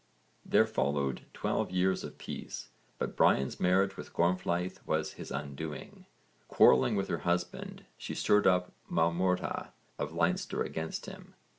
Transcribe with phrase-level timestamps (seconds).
[0.43, 6.07] There followed twelve years of peace, but Brian's marriage with Gormflaith was his undoing.
[6.47, 11.35] Quarrelling with her husband, she stirred up Maelmordha of Leinster against him.